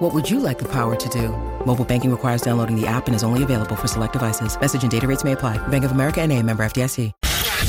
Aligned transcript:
What 0.00 0.14
would 0.14 0.30
you 0.30 0.40
like 0.40 0.58
the 0.58 0.64
power 0.64 0.96
to 0.96 1.08
do? 1.10 1.28
Mobile 1.66 1.84
banking 1.84 2.10
requires 2.10 2.40
downloading 2.40 2.74
the 2.74 2.86
app 2.86 3.06
and 3.06 3.14
is 3.14 3.22
only 3.22 3.42
available 3.42 3.76
for 3.76 3.86
select 3.86 4.14
devices. 4.14 4.58
Message 4.58 4.82
and 4.82 4.90
data 4.90 5.06
rates 5.06 5.24
may 5.24 5.32
apply. 5.32 5.58
Bank 5.68 5.84
of 5.84 5.92
America 5.92 6.22
and 6.22 6.32
a 6.32 6.42
member 6.42 6.64
FDIC. 6.64 7.12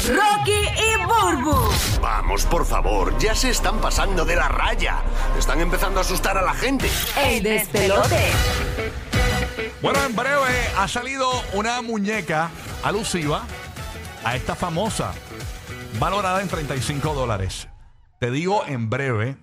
Rocky 0.07 0.65
y 0.77 0.95
Burbu. 1.05 1.99
Vamos, 2.01 2.45
por 2.45 2.63
favor, 2.65 3.13
ya 3.19 3.35
se 3.35 3.49
están 3.49 3.81
pasando 3.81 4.23
de 4.23 4.37
la 4.37 4.47
raya. 4.47 5.03
Están 5.37 5.59
empezando 5.59 5.99
a 5.99 6.03
asustar 6.03 6.37
a 6.37 6.41
la 6.41 6.53
gente. 6.53 6.87
El 7.17 7.43
despelote. 7.43 8.31
Bueno, 9.81 10.01
en 10.05 10.15
breve 10.15 10.69
ha 10.77 10.87
salido 10.87 11.29
una 11.53 11.81
muñeca 11.81 12.49
alusiva 12.81 13.43
a 14.23 14.37
esta 14.37 14.55
famosa, 14.55 15.11
valorada 15.99 16.41
en 16.41 16.47
35 16.47 17.13
dólares. 17.13 17.67
Te 18.21 18.31
digo 18.31 18.63
en 18.65 18.89
breve, 18.89 19.35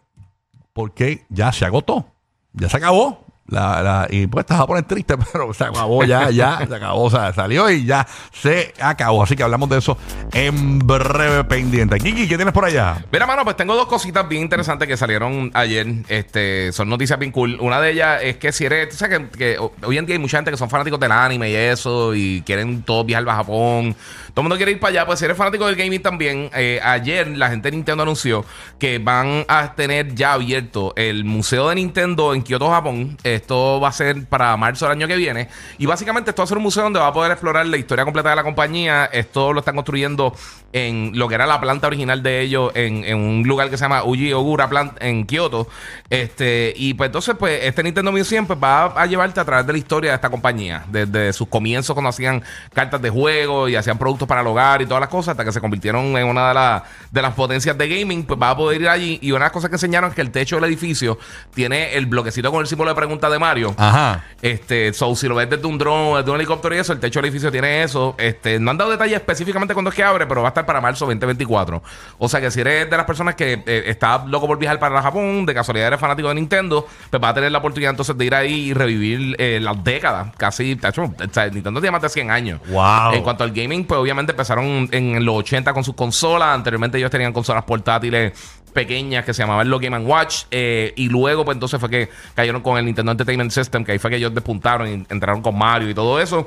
porque 0.72 1.26
ya 1.28 1.52
se 1.52 1.66
agotó, 1.66 2.14
ya 2.54 2.68
se 2.68 2.76
acabó. 2.76 3.27
La, 3.48 3.82
la- 3.82 4.06
y 4.10 4.26
pues 4.26 4.44
te 4.44 4.52
vas 4.52 4.62
a 4.62 4.66
poner 4.66 4.84
triste, 4.84 5.14
pero 5.32 5.52
se 5.54 5.64
acabó 5.64 6.04
ya, 6.04 6.30
ya, 6.30 6.66
se 6.66 6.74
acabó, 6.74 7.04
o 7.04 7.10
sea, 7.10 7.32
salió 7.32 7.70
y 7.70 7.84
ya 7.86 8.06
se 8.32 8.74
acabó. 8.80 9.22
Así 9.22 9.36
que 9.36 9.42
hablamos 9.42 9.68
de 9.70 9.78
eso 9.78 9.96
en 10.32 10.78
breve 10.80 11.44
pendiente. 11.44 11.98
Kiki, 11.98 12.28
¿qué 12.28 12.36
tienes 12.36 12.52
por 12.52 12.64
allá? 12.66 13.04
Mira, 13.10 13.26
mano, 13.26 13.44
pues 13.44 13.56
tengo 13.56 13.74
dos 13.74 13.86
cositas 13.86 14.28
bien 14.28 14.42
interesantes 14.42 14.86
que 14.86 14.96
salieron 14.96 15.50
ayer. 15.54 15.86
Este, 16.08 16.72
son 16.72 16.88
noticias 16.90 17.18
bien 17.18 17.32
cool. 17.32 17.56
Una 17.60 17.80
de 17.80 17.92
ellas 17.92 18.20
es 18.22 18.36
que 18.36 18.52
si 18.52 18.66
eres, 18.66 18.90
tú 18.90 18.96
sabes 18.96 19.20
que, 19.36 19.58
hoy 19.58 19.98
en 19.98 20.04
día 20.06 20.14
hay 20.16 20.20
mucha 20.20 20.36
gente 20.38 20.50
que 20.50 20.56
son 20.58 20.68
fanáticos 20.68 21.00
del 21.00 21.12
anime 21.12 21.50
y 21.50 21.54
eso, 21.54 22.14
y 22.14 22.42
quieren 22.42 22.82
todos 22.82 23.06
viajar 23.06 23.28
a 23.30 23.36
Japón. 23.36 23.96
Todo 24.34 24.42
el 24.42 24.42
mundo 24.42 24.56
quiere 24.56 24.72
ir 24.72 24.78
para 24.80 24.90
allá. 24.90 25.06
Pues 25.06 25.18
si 25.18 25.24
eres 25.24 25.36
fanático 25.36 25.66
del 25.66 25.74
gaming 25.74 26.02
también, 26.02 26.50
eh, 26.54 26.80
ayer 26.82 27.26
la 27.28 27.48
gente 27.48 27.70
de 27.70 27.76
Nintendo 27.76 28.02
anunció 28.02 28.44
que 28.78 28.98
van 28.98 29.44
a 29.48 29.74
tener 29.74 30.14
ya 30.14 30.34
abierto 30.34 30.92
el 30.96 31.24
Museo 31.24 31.68
de 31.70 31.76
Nintendo 31.76 32.34
en 32.34 32.42
Kyoto, 32.42 32.70
Japón. 32.70 33.16
Esto 33.38 33.80
va 33.80 33.88
a 33.88 33.92
ser 33.92 34.26
para 34.26 34.56
marzo 34.56 34.86
del 34.86 34.92
año 34.92 35.06
que 35.06 35.16
viene. 35.16 35.48
Y 35.78 35.86
básicamente 35.86 36.30
esto 36.30 36.42
va 36.42 36.44
a 36.44 36.48
ser 36.48 36.58
un 36.58 36.64
museo 36.64 36.82
donde 36.82 36.98
va 36.98 37.06
a 37.06 37.12
poder 37.12 37.32
explorar 37.32 37.66
la 37.66 37.76
historia 37.76 38.04
completa 38.04 38.30
de 38.30 38.36
la 38.36 38.42
compañía. 38.42 39.06
Esto 39.06 39.52
lo 39.52 39.60
están 39.60 39.74
construyendo 39.74 40.34
en 40.72 41.12
lo 41.14 41.28
que 41.28 41.34
era 41.34 41.46
la 41.46 41.60
planta 41.60 41.86
original 41.86 42.22
de 42.22 42.40
ellos 42.40 42.72
en, 42.74 43.14
un 43.14 43.42
lugar 43.46 43.70
que 43.70 43.78
se 43.78 43.84
llama 43.84 44.04
Uji 44.04 44.32
Ogura 44.32 44.68
Plant 44.68 45.00
en 45.00 45.24
Kioto. 45.24 45.68
Este, 46.10 46.72
y 46.76 46.94
pues 46.94 47.08
entonces, 47.08 47.36
pues, 47.38 47.60
este 47.62 47.82
Nintendo 47.82 48.12
Museum 48.12 48.46
pues, 48.46 48.58
va 48.62 48.86
a, 48.86 49.06
llevarte 49.06 49.40
a 49.40 49.44
través 49.44 49.66
de 49.66 49.72
la 49.72 49.78
historia 49.78 50.10
de 50.10 50.16
esta 50.16 50.30
compañía. 50.30 50.84
Desde 50.88 51.32
sus 51.32 51.48
comienzos 51.48 51.94
cuando 51.94 52.10
hacían 52.10 52.42
cartas 52.74 53.00
de 53.00 53.10
juego 53.10 53.68
y 53.68 53.76
hacían 53.76 53.98
productos 53.98 54.28
para 54.28 54.40
el 54.40 54.46
hogar 54.46 54.82
y 54.82 54.86
todas 54.86 55.00
las 55.00 55.08
cosas, 55.08 55.32
hasta 55.32 55.44
que 55.44 55.52
se 55.52 55.60
convirtieron 55.60 56.16
en 56.16 56.26
una 56.26 56.48
de, 56.48 56.54
las 56.54 56.82
de 57.10 57.22
las 57.22 57.34
potencias 57.34 57.78
de 57.78 57.88
gaming, 57.88 58.24
pues 58.24 58.40
va 58.40 58.50
a 58.50 58.56
poder 58.56 58.80
ir 58.80 58.88
allí. 58.88 59.18
Y 59.22 59.30
una 59.30 59.40
de 59.40 59.46
las 59.46 59.52
cosas 59.52 59.70
que 59.70 59.76
enseñaron 59.76 60.10
es 60.10 60.16
que 60.16 60.22
el 60.22 60.30
techo 60.30 60.56
del 60.56 60.64
edificio 60.64 61.18
tiene 61.54 61.94
el 61.94 62.06
bloquecito 62.06 62.50
con 62.50 62.60
el 62.60 62.66
símbolo 62.66 62.90
de 62.90 62.96
de 63.30 63.38
Mario. 63.38 63.74
Ajá. 63.76 64.24
Este, 64.40 64.92
so, 64.92 65.16
si 65.16 65.26
lo 65.26 65.34
ves 65.34 65.50
desde 65.50 65.66
un 65.66 65.78
dron, 65.78 66.18
desde 66.18 66.30
un 66.30 66.36
helicóptero 66.36 66.74
y 66.74 66.78
eso, 66.78 66.92
el 66.92 67.00
techo 67.00 67.18
del 67.18 67.26
edificio 67.26 67.50
tiene 67.50 67.82
eso. 67.82 68.14
Este, 68.18 68.60
no 68.60 68.70
han 68.70 68.78
dado 68.78 68.90
detalles 68.90 69.16
específicamente 69.16 69.74
cuándo 69.74 69.90
es 69.90 69.96
que 69.96 70.04
abre, 70.04 70.26
pero 70.26 70.42
va 70.42 70.48
a 70.48 70.50
estar 70.50 70.64
para 70.64 70.80
marzo 70.80 71.06
2024. 71.06 71.82
O 72.18 72.28
sea 72.28 72.40
que 72.40 72.50
si 72.50 72.60
eres 72.60 72.88
de 72.88 72.96
las 72.96 73.06
personas 73.06 73.34
que 73.34 73.62
eh, 73.66 73.84
está 73.86 74.24
loco 74.26 74.46
por 74.46 74.58
viajar 74.58 74.78
para 74.78 75.02
Japón, 75.02 75.44
de 75.44 75.54
casualidad 75.54 75.88
eres 75.88 76.00
fanático 76.00 76.28
de 76.28 76.36
Nintendo, 76.36 76.86
pues 77.10 77.22
va 77.22 77.30
a 77.30 77.34
tener 77.34 77.50
la 77.50 77.58
oportunidad 77.58 77.90
entonces 77.90 78.16
de 78.16 78.24
ir 78.24 78.34
ahí 78.34 78.68
y 78.68 78.74
revivir 78.74 79.34
eh, 79.38 79.58
las 79.60 79.82
décadas. 79.82 80.28
Casi, 80.36 80.72
hecho, 80.72 81.02
o 81.04 81.14
sea, 81.32 81.48
Nintendo 81.48 81.80
tiene 81.80 81.92
más 81.92 82.02
de 82.02 82.08
100 82.08 82.30
años. 82.30 82.60
Wow. 82.68 83.14
En 83.14 83.22
cuanto 83.22 83.42
al 83.42 83.50
gaming, 83.50 83.84
pues 83.84 83.98
obviamente 83.98 84.32
empezaron 84.32 84.88
en 84.92 85.24
los 85.24 85.36
80 85.36 85.72
con 85.72 85.82
sus 85.82 85.94
consolas. 85.94 86.54
Anteriormente 86.54 86.98
ellos 86.98 87.10
tenían 87.10 87.32
consolas 87.32 87.64
portátiles 87.64 88.32
pequeñas 88.78 89.24
que 89.24 89.34
se 89.34 89.42
llamaban 89.42 89.68
los 89.68 89.80
Game 89.80 89.98
Watch 89.98 90.44
eh, 90.52 90.92
y 90.94 91.08
luego 91.08 91.44
pues 91.44 91.56
entonces 91.56 91.80
fue 91.80 91.90
que 91.90 92.08
cayeron 92.36 92.62
con 92.62 92.78
el 92.78 92.84
Nintendo 92.84 93.10
Entertainment 93.10 93.50
System 93.50 93.84
que 93.84 93.90
ahí 93.90 93.98
fue 93.98 94.08
que 94.08 94.18
ellos 94.18 94.32
despuntaron 94.32 94.86
y 94.86 94.92
entraron 94.92 95.42
con 95.42 95.58
Mario 95.58 95.90
y 95.90 95.94
todo 95.94 96.20
eso 96.20 96.46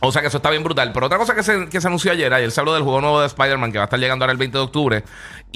o 0.00 0.12
sea 0.12 0.20
que 0.20 0.28
eso 0.28 0.36
está 0.36 0.50
bien 0.50 0.62
brutal. 0.62 0.92
Pero 0.92 1.06
otra 1.06 1.18
cosa 1.18 1.34
que 1.34 1.42
se, 1.42 1.68
que 1.68 1.80
se 1.80 1.86
anunció 1.86 2.12
ayer, 2.12 2.32
ayer 2.32 2.50
se 2.50 2.60
habló 2.60 2.74
del 2.74 2.82
juego 2.82 3.00
nuevo 3.00 3.20
de 3.20 3.26
Spider-Man 3.26 3.72
que 3.72 3.78
va 3.78 3.84
a 3.84 3.86
estar 3.86 3.98
llegando 3.98 4.24
ahora 4.24 4.32
el 4.32 4.38
20 4.38 4.58
de 4.58 4.64
octubre. 4.64 5.04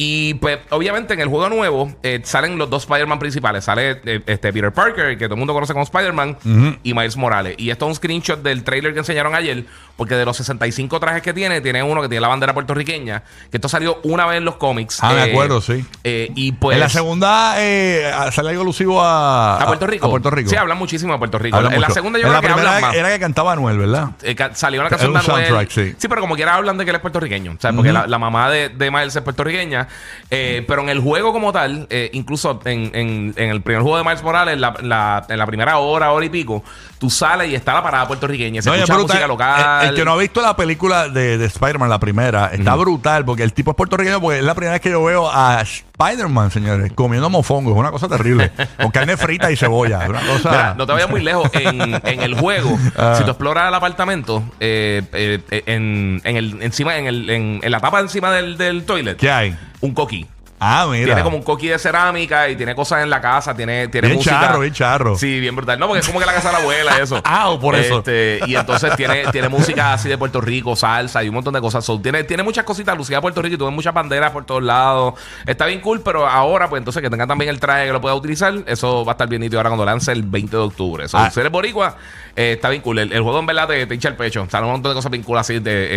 Y 0.03 0.33
pues, 0.35 0.61
obviamente, 0.71 1.13
en 1.13 1.21
el 1.21 1.29
juego 1.29 1.51
nuevo 1.51 1.93
eh, 2.03 2.23
salen 2.25 2.57
los 2.57 2.71
dos 2.71 2.85
Spider-Man 2.85 3.19
principales. 3.19 3.65
Sale 3.65 4.01
eh, 4.07 4.23
este 4.25 4.51
Peter 4.51 4.73
Parker, 4.73 5.19
que 5.19 5.27
todo 5.27 5.35
el 5.35 5.39
mundo 5.39 5.53
conoce 5.53 5.75
como 5.75 5.85
Spider-Man, 5.85 6.39
y 6.83 6.95
Miles 6.95 7.19
Morales. 7.19 7.55
Y 7.59 7.69
esto 7.69 7.85
es 7.85 7.89
un 7.91 7.95
screenshot 7.97 8.41
del 8.43 8.65
trailer 8.65 8.95
que 8.95 9.01
enseñaron 9.01 9.35
ayer, 9.35 9.67
porque 9.97 10.15
de 10.15 10.25
los 10.25 10.39
65 10.39 10.99
trajes 11.01 11.21
que 11.21 11.35
tiene, 11.35 11.61
tiene 11.61 11.83
uno 11.83 12.01
que 12.01 12.09
tiene 12.09 12.23
la 12.23 12.29
bandera 12.29 12.55
puertorriqueña, 12.55 13.25
que 13.51 13.59
esto 13.59 13.69
salió 13.69 14.01
una 14.05 14.25
vez 14.25 14.39
en 14.39 14.47
los 14.47 14.57
cómics. 14.57 15.01
Ah, 15.03 15.13
me 15.13 15.25
Eh, 15.27 15.31
acuerdo, 15.33 15.61
sí. 15.61 15.85
eh, 16.03 16.33
y 16.35 16.53
pues. 16.53 16.77
en 16.77 16.81
la 16.81 16.89
segunda 16.89 17.57
eh, 17.59 18.11
sale 18.33 18.49
algo 18.49 18.63
alusivo 18.63 19.03
a, 19.03 19.61
¿A 19.63 19.67
Puerto 19.67 19.87
Rico? 19.87 20.07
A 20.07 20.09
Puerto 20.09 20.31
Rico. 20.31 20.49
Sí, 20.49 20.57
hablan 20.57 20.79
muchísimo 20.79 21.13
de 21.13 21.19
Puerto 21.19 21.39
Rico. 21.39 21.59
Hablan 21.59 21.75
en 21.75 21.81
la 21.83 21.91
segunda 21.91 22.19
yo 22.19 22.25
En 22.27 22.31
creo 22.31 22.41
la 22.41 22.41
que 22.41 22.55
primera 22.55 22.77
hablan 22.77 22.91
más. 22.91 22.97
era 22.97 23.11
que 23.11 23.19
cantaba 23.21 23.53
Anuel, 23.53 23.77
¿verdad? 23.77 24.09
Salió 24.55 24.81
una 24.81 24.89
canción 24.89 25.13
de 25.13 25.19
Anuel. 25.19 25.69
sí. 25.71 25.95
pero 26.09 26.23
como 26.23 26.37
quiera 26.37 26.55
hablan 26.55 26.79
de 26.79 26.85
que 26.85 26.91
él 26.91 26.97
es 26.97 27.03
puertorriqueño. 27.03 27.53
O 27.53 27.61
sea, 27.61 27.71
porque 27.75 27.93
la, 27.93 28.07
la 28.07 28.19
mamá 28.19 28.49
de, 28.49 28.71
de 28.71 28.91
Miles 28.91 29.15
es 29.15 29.21
puertorriqueña. 29.23 29.89
Eh, 30.31 30.65
pero 30.69 30.83
en 30.83 30.89
el 30.91 31.01
juego 31.01 31.33
como 31.33 31.53
tal, 31.53 31.87
eh, 31.91 32.09
incluso 32.13 32.61
en, 32.65 32.91
en- 32.95 33.35
en 33.37 33.51
el 33.51 33.63
primer 33.63 33.83
juego 33.83 33.97
de 33.99 34.05
Miles 34.05 34.23
Morales, 34.23 34.59
la, 34.59 34.75
la- 34.83 35.27
en 35.29 35.39
la 35.39 35.47
primera 35.47 35.79
hora, 35.79 36.13
hora 36.13 36.25
y 36.25 36.29
pico, 36.29 36.63
tú 36.99 37.11
sales 37.11 37.49
y 37.51 37.55
está 37.57 37.75
la 37.75 37.83
parada 37.83 38.07
puertorriqueña. 38.07 38.63
Se 38.63 38.69
No, 38.69 38.77
y 38.77 38.79
es 38.79 38.83
escucha 38.85 38.97
brutal. 38.99 39.17
música 39.17 39.27
local. 39.27 39.83
El, 39.85 39.89
el 39.91 39.95
que 39.97 40.05
no 40.05 40.13
ha 40.13 40.17
visto 40.17 40.41
la 40.41 40.55
película 40.55 41.09
de, 41.09 41.37
de 41.39 41.45
Spider-Man, 41.47 41.91
la 41.91 41.99
primera, 41.99 42.47
está 42.53 42.75
brutal 42.77 43.25
porque 43.25 43.43
el 43.43 43.53
tipo 43.53 43.73
es 43.73 43.77
puertorriqueño 43.77 44.21
porque 44.21 44.39
es 44.39 44.45
la 44.45 44.55
primera 44.55 44.73
vez 44.75 44.81
que 44.81 44.91
yo 44.91 45.03
veo 45.03 45.29
a 45.31 45.61
Spider-Man, 46.01 46.51
señores, 46.51 46.93
comiendo 46.95 47.29
mofongo. 47.29 47.73
Es 47.73 47.77
una 47.77 47.91
cosa 47.91 48.09
terrible. 48.09 48.51
con 48.81 48.91
carne 48.91 49.17
frita 49.17 49.51
y 49.51 49.57
cebolla. 49.57 50.03
Es 50.05 50.09
una 50.09 50.21
cosa... 50.21 50.51
Mira, 50.51 50.75
no 50.79 50.87
te 50.87 50.93
vayas 50.93 51.11
muy 51.11 51.23
lejos. 51.23 51.51
En, 51.55 52.01
en 52.05 52.21
el 52.23 52.35
juego, 52.35 52.79
Ah. 52.97 53.15
si 53.17 53.25
tú 53.25 53.31
exploras 53.31 53.69
el 53.69 53.75
apartamento, 53.75 54.43
eh, 54.61 55.03
eh, 55.13 55.63
en, 55.67 56.21
en 56.25 56.37
el, 56.37 56.63
encima, 56.63 56.97
en, 56.97 57.07
el, 57.07 57.29
en, 57.31 57.61
en 57.63 57.71
la 57.71 57.81
tapa 57.81 58.01
encima 58.01 58.31
del, 58.33 58.57
del 58.57 58.85
toilet, 58.85 59.17
¿Qué 59.19 59.31
hay? 59.31 59.57
un 59.81 59.95
coquí. 59.95 60.27
Ah, 60.61 60.87
mira. 60.91 61.07
Tiene 61.07 61.23
como 61.23 61.39
un 61.39 61.43
coquí 61.43 61.69
de 61.69 61.79
cerámica 61.79 62.49
y 62.51 62.55
tiene 62.57 62.75
cosas 62.75 63.03
en 63.03 63.09
la 63.11 63.21
casa, 63.21 63.55
tiene, 63.57 63.89
tiene 63.89 64.09
Bien 64.09 64.19
música. 64.19 64.41
charro, 64.41 64.61
bien 64.61 64.73
charro. 64.75 65.17
Sí, 65.17 65.41
bien 65.41 65.57
brutal. 65.57 65.79
No, 65.79 65.87
porque 65.87 66.01
es 66.01 66.07
como 66.07 66.21
que 66.21 66.27
la 66.27 66.35
casa 66.35 66.49
de 66.49 66.53
la 66.55 66.59
abuela 66.61 66.93
y 66.99 67.03
eso. 67.03 67.21
Ah, 67.25 67.57
por 67.61 67.75
eso. 67.77 67.99
Este, 67.99 68.41
y 68.47 68.55
entonces 68.57 68.95
tiene, 68.97 69.25
tiene 69.33 69.49
música 69.49 69.95
así 69.95 70.09
de 70.09 70.19
Puerto 70.19 70.41
Rico, 70.41 70.77
salsa 70.77 71.25
y 71.25 71.29
un 71.29 71.35
montón 71.35 71.55
de 71.55 71.61
cosas. 71.61 71.85
So, 71.85 71.99
tiene, 72.01 72.25
tiene 72.25 72.43
muchas 72.43 72.65
cositas 72.65 72.97
lucidas 72.97 73.19
de 73.19 73.23
Puerto 73.23 73.41
Rico 73.41 73.55
y 73.55 73.59
tuve 73.59 73.71
muchas 73.71 73.95
banderas 73.95 74.31
por 74.33 74.45
todos 74.45 74.63
lados. 74.63 75.15
Está 75.47 75.65
bien 75.67 75.81
cool, 75.81 76.03
pero 76.03 76.27
ahora, 76.29 76.69
pues 76.69 76.81
entonces 76.81 77.03
que 77.03 77.09
tenga 77.09 77.27
también 77.27 77.49
el 77.51 77.59
traje 77.59 77.87
que 77.87 77.93
lo 77.93 78.01
pueda 78.01 78.15
utilizar, 78.15 78.53
eso 78.67 79.05
va 79.05 79.13
a 79.13 79.15
estar 79.15 79.29
bien 79.29 79.41
nítido 79.41 79.59
ahora 79.61 79.71
cuando 79.71 79.87
lance 79.87 80.13
el 80.13 80.23
20 80.25 80.57
de 80.57 80.63
octubre. 80.63 81.09
So, 81.09 81.17
Ah. 81.19 81.31
Si 81.31 81.39
eres 81.41 81.53
boricua, 81.53 81.97
eh, 82.37 82.53
está 82.57 82.69
bien 82.69 82.83
cool. 82.83 82.99
El, 82.99 83.13
el 83.13 83.23
juego 83.23 83.39
en 83.39 83.47
verdad 83.47 83.67
te, 83.69 83.87
te 83.87 83.95
hincha 83.95 84.09
el 84.09 84.17
pecho. 84.17 84.47
Sale 84.51 84.67
un 84.67 84.73
montón 84.73 84.91
de 84.91 84.95
cosas 84.95 85.11
bien 85.11 85.23
cool 85.23 85.39
así 85.39 85.59
de, 85.59 85.71
eh, 85.85 85.89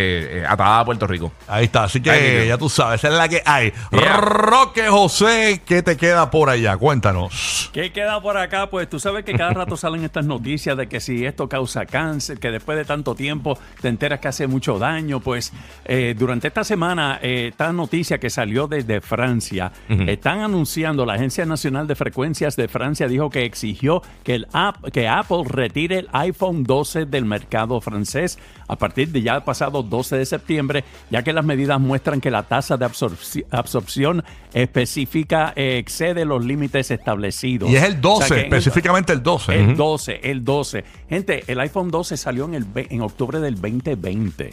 eh, 0.42 0.46
atadas 0.48 0.82
a 0.82 0.86
Puerto 0.86 1.08
Rico. 1.08 1.32
Ahí 1.48 1.66
está, 1.66 1.84
así 1.86 2.02
que 2.02 2.12
Ahí, 2.12 2.48
ya 2.48 2.58
tú 2.58 2.70
sabes, 2.70 3.00
esa 3.04 3.08
es 3.10 3.14
la 3.16 3.28
que 3.28 3.42
hay. 3.46 3.74
Yeah. 3.92 4.18
Roque 4.54 4.88
José, 4.88 5.64
¿qué 5.66 5.82
te 5.82 5.98
queda 5.98 6.30
por 6.30 6.48
allá? 6.48 6.78
Cuéntanos. 6.78 7.72
¿Qué 7.74 7.92
queda 7.92 8.22
por 8.22 8.38
acá? 8.38 8.70
Pues 8.70 8.88
tú 8.88 9.00
sabes 9.00 9.26
que 9.26 9.34
cada 9.34 9.50
rato 9.52 9.76
salen 9.76 10.04
estas 10.04 10.26
noticias 10.28 10.78
de 10.78 10.88
que 10.88 11.00
si 11.00 11.26
esto 11.26 11.50
causa 11.50 11.88
cáncer, 11.88 12.38
que 12.38 12.52
después 12.52 12.78
de 12.78 12.86
tanto 12.86 13.16
tiempo 13.16 13.58
te 13.82 13.88
enteras 13.88 14.20
que 14.20 14.28
hace 14.28 14.46
mucho 14.46 14.78
daño. 14.78 15.22
Pues 15.22 15.52
eh, 15.86 16.14
durante 16.16 16.50
esta 16.50 16.64
semana, 16.64 17.18
eh, 17.24 17.48
esta 17.48 17.74
noticia 17.74 18.20
que 18.20 18.30
salió 18.30 18.68
desde 18.68 19.02
Francia, 19.02 19.72
están 19.90 20.42
anunciando, 20.42 21.04
la 21.04 21.14
Agencia 21.16 21.46
Nacional 21.48 21.88
de 21.88 21.96
Frecuencias 21.96 22.56
de 22.56 22.68
Francia 22.68 23.08
dijo 23.08 23.32
que 23.32 23.46
exigió 23.46 24.04
que, 24.24 24.36
el 24.36 24.48
app, 24.54 24.84
que 24.92 25.08
Apple 25.08 25.46
retire 25.48 25.98
el 25.98 26.10
iPhone 26.14 26.64
12 26.64 27.06
del 27.08 27.26
mercado 27.26 27.82
francés 27.82 28.38
a 28.68 28.76
partir 28.76 29.08
de 29.10 29.24
ya 29.24 29.34
el 29.36 29.42
pasado 29.42 29.82
12 29.82 30.16
de 30.18 30.26
septiembre, 30.28 30.84
ya 31.10 31.24
que 31.24 31.34
las 31.34 31.44
medidas 31.44 31.80
muestran 31.80 32.22
que 32.22 32.30
la 32.30 32.44
tasa 32.44 32.78
de 32.78 32.86
absorci- 32.86 33.46
absorción 33.50 34.24
específica 34.54 35.54
eh, 35.56 35.78
excede 35.78 36.26
los 36.26 36.44
límites 36.46 36.92
establecidos. 36.92 37.70
Y 37.70 37.76
es 37.76 37.84
el 37.84 38.00
12, 38.02 38.24
O 38.24 38.28
sea 38.28 38.36
que 38.38 38.42
en- 38.42 38.54
específicamente 38.54 39.14
el 39.14 39.24
12. 39.24 39.56
El 39.60 39.76
12, 39.76 40.20
el 40.24 40.44
12. 40.44 40.84
Gente, 41.10 41.44
el 41.48 41.60
iPhone 41.60 41.92
12 41.92 42.18
salió 42.18 42.46
en, 42.46 42.54
el, 42.56 42.66
en 42.76 43.02
octubre 43.02 43.40
del 43.40 43.56
2020. 43.56 44.52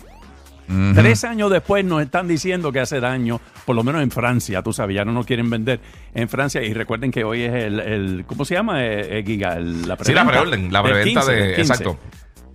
Tres 0.94 1.24
años 1.24 1.50
después 1.50 1.84
nos 1.84 2.00
están 2.00 2.28
diciendo 2.28 2.70
que 2.70 2.78
hace 2.78 3.00
daño, 3.00 3.40
por 3.66 3.74
lo 3.74 3.82
menos 3.82 4.02
en 4.04 4.10
Francia, 4.12 4.62
tú 4.62 4.72
sabes, 4.72 4.94
ya 4.94 5.04
no 5.04 5.10
nos 5.10 5.26
quieren 5.26 5.50
vender 5.50 5.80
en 6.14 6.28
Francia. 6.28 6.62
Y 6.62 6.72
recuerden 6.74 7.10
que 7.10 7.24
hoy 7.24 7.42
es 7.42 7.52
el, 7.52 7.80
el- 7.80 8.24
¿cómo 8.24 8.44
se 8.44 8.54
llama, 8.54 8.84
eh, 8.84 9.18
eh, 9.18 9.24
Giga? 9.26 9.54
El- 9.56 9.88
la 9.88 9.96
Sí, 10.00 10.12
la 10.12 10.24
preorden, 10.24 10.72
la 10.72 10.80
preventa 10.84 11.22
15, 11.22 11.32
de. 11.32 11.36
del 11.42 11.56
15. 11.56 11.72
Exacto. 11.72 11.98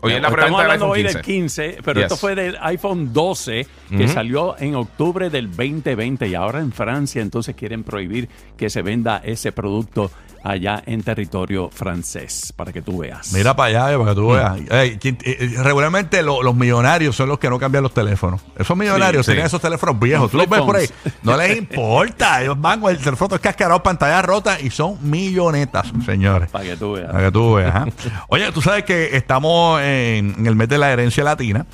Hoy 0.06 0.14
es 0.14 0.22
la 0.22 0.28
Estamos 0.30 0.62
hablando 0.62 0.88
hoy 0.88 1.02
15. 1.04 1.14
del 1.14 1.22
15, 1.26 1.78
pero 1.84 2.00
Yes. 2.00 2.04
esto 2.12 2.18
fue 2.18 2.36
del 2.36 2.58
iPhone 2.62 3.12
12 3.14 3.68
que 3.98 4.08
salió 4.08 4.56
en 4.60 4.76
octubre 4.76 5.30
del 5.30 5.50
2020 5.50 6.28
y 6.28 6.36
ahora 6.36 6.60
en 6.60 6.72
Francia 6.72 7.22
entonces 7.22 7.56
quieren 7.56 7.84
prohibir 7.84 8.30
que 8.58 8.70
se 8.70 8.82
venda 8.82 9.22
ese 9.24 9.52
producto 9.52 10.12
allá 10.46 10.84
en 10.86 11.02
territorio 11.04 11.70
francés, 11.74 12.54
para 12.56 12.72
que 12.72 12.82
tú 12.82 13.00
veas. 13.00 13.34
Mira 13.34 13.56
para 13.56 13.88
allá, 13.88 13.98
para 13.98 14.12
que 14.12 14.16
tú 14.16 14.28
veas. 14.32 14.58
Ey, 14.70 14.98
quien- 14.98 15.18
eh, 15.24 15.38
eh, 15.40 15.64
regularmente 15.64 16.22
lo- 16.22 16.44
los 16.44 16.56
millonarios 16.56 17.16
son 17.16 17.30
los 17.30 17.40
que 17.40 17.50
no 17.50 17.58
cambian 17.58 17.82
los 17.84 17.94
teléfonos. 17.94 18.42
Esos 18.58 18.78
millonarios 18.78 19.26
Sí, 19.26 19.32
tienen 19.32 19.48
esos 19.48 19.60
teléfonos 19.60 20.00
viejos. 20.00 20.30
Tú 20.30 20.38
los 20.38 20.48
ves 20.48 20.62
por 20.62 20.76
ahí. 20.76 20.88
No 21.24 21.36
les 21.36 21.58
importa. 21.58 22.42
Ellos 22.44 22.60
van 22.62 22.80
con 22.80 22.92
el 22.92 22.98
teléfono 23.00 23.40
cascarado, 23.42 23.82
pantalla 23.82 24.22
rota 24.22 24.60
y 24.62 24.70
son 24.70 24.98
millonetas, 25.02 25.92
señores. 26.06 26.50
Para 26.52 26.64
que 26.66 26.78
tú 26.78 26.94
veas. 26.94 27.12
Para 27.12 27.26
que 27.26 27.32
tú 27.32 27.54
veas. 27.56 27.76
ajá. 27.76 27.86
Oye, 28.30 28.52
tú 28.52 28.62
sabes 28.62 28.84
que 28.84 29.16
estamos 29.18 29.82
en, 29.82 30.36
en 30.38 30.46
el 30.46 30.56
mes 30.56 30.70
de 30.70 30.78
la 30.78 30.92
herencia 30.92 31.24
latina. 31.24 31.66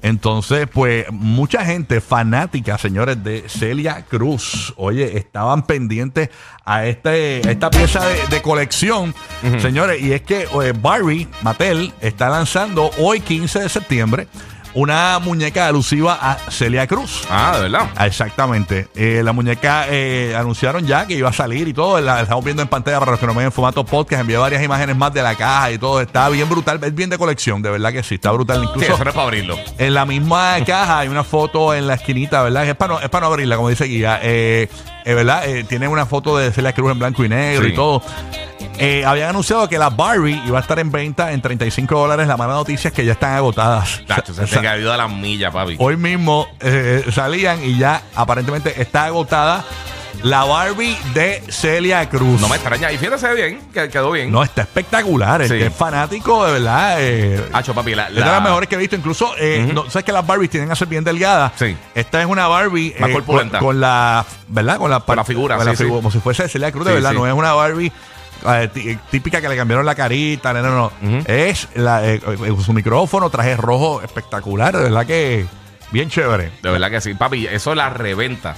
Entonces, 0.00 0.68
pues, 0.72 1.06
mucha 1.10 1.64
gente 1.64 2.00
fanática, 2.00 2.78
señores, 2.78 3.22
de 3.24 3.48
Celia 3.48 4.04
Cruz. 4.08 4.72
Oye, 4.76 5.18
estaban 5.18 5.66
pendientes 5.66 6.30
a, 6.64 6.86
este, 6.86 7.42
a 7.44 7.50
esta 7.50 7.70
pieza 7.70 8.06
de, 8.06 8.26
de 8.28 8.42
colección, 8.42 9.14
señores. 9.60 10.00
Y 10.00 10.12
es 10.12 10.22
que 10.22 10.42
eh, 10.42 10.72
Barbie 10.80 11.26
Mattel 11.42 11.92
está 12.00 12.28
lanzando 12.28 12.90
hoy, 12.98 13.20
15 13.20 13.60
de 13.60 13.68
septiembre, 13.68 14.28
una 14.74 15.18
muñeca 15.18 15.66
alusiva 15.66 16.18
a 16.20 16.36
Celia 16.50 16.86
Cruz. 16.86 17.22
Ah, 17.30 17.52
de 17.56 17.62
verdad. 17.62 17.88
Ah, 17.96 18.06
Exactamente. 18.06 18.88
Eh, 18.94 19.22
la 19.24 19.32
muñeca 19.32 19.86
eh, 19.88 20.34
anunciaron 20.38 20.86
ya 20.86 21.06
que 21.06 21.14
iba 21.14 21.28
a 21.30 21.32
salir 21.32 21.66
y 21.68 21.72
todo. 21.74 22.00
La 22.00 22.20
estamos 22.22 22.44
viendo 22.44 22.62
en 22.62 22.68
pantalla 22.68 22.98
para 22.98 23.12
los 23.12 23.20
que 23.20 23.26
nos 23.26 23.34
ven 23.36 23.46
en 23.46 23.52
formato 23.52 23.84
podcast. 23.84 24.20
Envié 24.20 24.36
varias 24.36 24.62
imágenes 24.62 24.96
más 24.96 25.12
de 25.12 25.22
la 25.22 25.34
caja 25.34 25.70
y 25.72 25.78
todo. 25.78 26.00
Está 26.00 26.28
bien 26.28 26.48
brutal. 26.48 26.78
Es 26.82 26.94
bien 26.94 27.10
de 27.10 27.18
colección, 27.18 27.62
de 27.62 27.70
verdad 27.70 27.92
que 27.92 28.02
sí. 28.02 28.16
Está 28.16 28.30
brutal. 28.32 28.58
Sí, 28.60 28.64
Incluso 28.68 28.94
eso 28.94 29.04
no 29.04 29.10
es 29.10 29.14
para 29.14 29.26
abrirlo. 29.26 29.58
en 29.78 29.94
la 29.94 30.04
misma 30.04 30.56
caja 30.66 30.98
hay 31.00 31.08
una 31.08 31.24
foto 31.24 31.74
en 31.74 31.86
la 31.86 31.94
esquinita, 31.94 32.42
¿verdad? 32.42 32.66
Es 32.68 32.74
para 32.76 32.94
no, 32.94 33.00
es 33.00 33.08
para 33.08 33.26
no 33.26 33.32
abrirla, 33.32 33.56
como 33.56 33.68
dice 33.68 33.84
Guía. 33.84 34.20
Eh, 34.22 34.68
eh, 35.04 35.14
¿Verdad? 35.14 35.48
Eh, 35.48 35.64
tiene 35.64 35.88
una 35.88 36.06
foto 36.06 36.36
de 36.36 36.52
Celia 36.52 36.72
Cruz 36.74 36.92
en 36.92 36.98
blanco 36.98 37.24
y 37.24 37.28
negro 37.28 37.64
Sí. 37.66 37.72
y 37.72 37.74
todo. 37.74 38.02
Eh, 38.80 39.04
habían 39.04 39.30
anunciado 39.30 39.68
que 39.68 39.76
la 39.78 39.90
Barbie 39.90 40.40
iba 40.46 40.58
a 40.58 40.60
estar 40.60 40.78
en 40.78 40.90
venta 40.92 41.32
en 41.32 41.40
35 41.40 41.98
dólares. 41.98 42.28
La 42.28 42.36
mala 42.36 42.54
noticia 42.54 42.88
es 42.88 42.94
que 42.94 43.04
ya 43.04 43.12
están 43.12 43.34
agotadas. 43.34 44.02
Tacho, 44.06 44.32
se 44.32 44.46
te 44.46 44.60
cayó 44.62 44.90
de 44.92 44.96
las 44.98 45.10
millas, 45.10 45.52
papi. 45.52 45.76
Hoy 45.78 45.96
mismo 45.96 46.46
eh, 46.60 47.04
salían 47.12 47.62
y 47.64 47.76
ya 47.76 48.02
aparentemente 48.14 48.80
está 48.80 49.06
agotada 49.06 49.64
la 50.22 50.44
Barbie 50.44 50.96
de 51.14 51.42
Celia 51.48 52.08
Cruz. 52.08 52.40
No 52.40 52.48
me 52.48 52.56
extraña. 52.56 52.90
Y 52.92 52.98
fíjate, 52.98 53.34
bien, 53.34 53.60
que 53.72 53.88
quedó 53.88 54.12
bien. 54.12 54.30
No, 54.30 54.42
está 54.44 54.62
espectacular. 54.62 55.46
Sí. 55.46 55.54
es 55.54 55.74
fanático, 55.74 56.44
de 56.46 56.52
verdad. 56.52 56.96
eh, 57.00 57.48
Hacho, 57.52 57.74
papi, 57.74 57.94
la, 57.96 58.08
es 58.08 58.14
de 58.14 58.20
la- 58.20 58.32
las 58.32 58.42
mejores 58.42 58.68
que 58.68 58.76
he 58.76 58.78
visto. 58.78 58.94
Incluso, 58.96 59.32
eh, 59.38 59.70
no, 59.74 59.90
sabes 59.90 60.04
que 60.04 60.12
las 60.12 60.24
Barbies 60.26 60.50
tienen 60.50 60.70
a 60.70 60.76
ser 60.76 60.86
bien 60.88 61.02
delgadas. 61.04 61.52
Sí. 61.56 61.76
Esta 61.96 62.20
es 62.20 62.26
una 62.26 62.46
Barbie 62.48 62.94
Más 62.98 63.10
eh, 63.10 63.12
corpulenta. 63.12 63.58
con, 63.58 63.68
con 63.68 63.80
la, 63.80 64.24
¿verdad? 64.48 64.78
Con 64.78 64.90
la, 64.90 65.00
Con 65.00 65.16
la 65.16 65.24
figura, 65.24 65.56
con 65.56 65.66
la 65.66 65.74
sí. 65.76 65.84
como 65.84 66.10
si 66.12 66.18
fuese 66.20 66.48
Celia 66.48 66.70
Cruz, 66.72 66.86
de 66.86 66.94
verdad. 66.94 67.12
No 67.12 67.26
es 67.26 67.32
una 67.32 67.52
Barbie 67.54 67.92
eh, 68.46 68.68
tí- 68.72 68.98
típica 69.10 69.40
que 69.40 69.48
le 69.48 69.56
cambiaron 69.56 69.84
la 69.86 69.94
carita. 69.94 70.52
No, 70.52 70.62
no, 70.62 70.92
no. 71.00 71.18
Es 71.26 71.68
la, 71.74 72.06
eh, 72.06 72.20
eh, 72.24 72.56
su 72.64 72.72
micrófono, 72.72 73.30
traje 73.30 73.56
rojo 73.56 74.02
espectacular. 74.02 74.76
De 74.76 74.84
verdad 74.84 75.06
que 75.06 75.46
bien 75.90 76.08
chévere. 76.10 76.50
De 76.62 76.70
verdad 76.70 76.90
que 76.90 77.00
sí, 77.00 77.14
papi, 77.14 77.46
eso 77.46 77.70
es 77.72 77.76
la 77.76 77.90
reventa. 77.90 78.54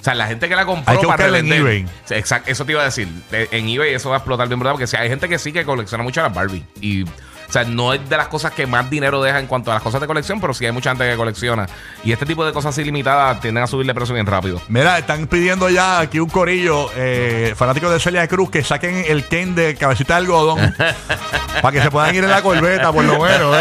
O 0.00 0.04
sea, 0.04 0.14
la 0.14 0.26
gente 0.26 0.48
que 0.50 0.54
la 0.56 0.66
compró 0.66 0.92
Hay 0.92 0.98
que 0.98 1.06
para 1.06 1.16
buscarla 1.24 1.38
en 1.38 1.48
revender. 1.48 1.60
eBay. 1.84 2.18
Exacto, 2.18 2.50
eso 2.50 2.66
te 2.66 2.72
iba 2.72 2.82
a 2.82 2.84
decir. 2.84 3.08
De- 3.30 3.48
En 3.52 3.66
eBay 3.68 3.94
eso 3.94 4.10
va 4.10 4.16
a 4.16 4.18
explotar 4.18 4.46
bien 4.48 4.58
brutal 4.58 4.74
porque 4.74 4.86
si 4.86 4.96
hay 4.96 5.08
gente 5.08 5.28
que 5.30 5.38
sí 5.38 5.50
que 5.52 5.64
colecciona 5.64 6.04
mucho 6.04 6.20
las 6.20 6.34
Barbie. 6.34 6.62
Y, 6.82 7.04
sea, 7.54 7.64
no 7.64 7.92
es 7.92 8.08
de 8.08 8.16
las 8.16 8.28
cosas 8.28 8.52
que 8.52 8.66
más 8.66 8.90
dinero 8.90 9.22
deja 9.22 9.38
en 9.38 9.46
cuanto 9.46 9.70
a 9.70 9.74
las 9.74 9.82
cosas 9.82 10.00
de 10.00 10.06
colección, 10.06 10.40
pero 10.40 10.52
sí 10.54 10.66
hay 10.66 10.72
mucha 10.72 10.90
gente 10.90 11.08
que 11.08 11.16
colecciona. 11.16 11.66
Y 12.02 12.12
este 12.12 12.26
tipo 12.26 12.44
de 12.44 12.52
cosas 12.52 12.76
ilimitadas 12.78 13.40
tienden 13.40 13.64
a 13.64 13.66
subirle 13.66 13.94
precio 13.94 14.14
bien 14.14 14.26
rápido. 14.26 14.60
Mira, 14.68 14.98
están 14.98 15.26
pidiendo 15.26 15.68
ya 15.68 16.00
aquí 16.00 16.18
un 16.20 16.28
corillo, 16.28 16.90
eh, 16.96 17.54
fanáticos 17.56 17.92
de 17.92 18.00
Celia 18.00 18.26
Cruz, 18.28 18.50
que 18.50 18.62
saquen 18.62 19.04
el 19.06 19.26
Ken 19.26 19.54
de 19.54 19.76
cabecita 19.76 20.14
de 20.14 20.20
algodón 20.20 20.74
para 21.62 21.72
que 21.72 21.82
se 21.82 21.90
puedan 21.90 22.14
ir 22.14 22.24
en 22.24 22.30
la 22.30 22.42
corbeta, 22.42 22.92
por 22.92 23.04
lo 23.04 23.20
menos. 23.20 23.56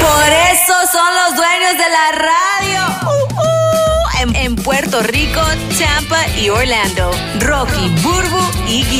Por 0.00 0.28
eso 0.52 0.74
son 0.90 1.14
los 1.26 1.36
dueños 1.36 1.72
de 1.72 1.88
la 1.90 2.12
radio. 2.18 2.80
Uh, 3.02 3.34
uh. 3.34 4.22
En, 4.22 4.36
en 4.36 4.56
Puerto 4.56 5.02
Rico, 5.02 5.40
Tampa 5.78 6.26
y 6.38 6.48
Orlando. 6.48 7.10
Rocky, 7.40 7.88
Burbu 8.02 8.50
y 8.68 8.84
Giga. 8.84 8.92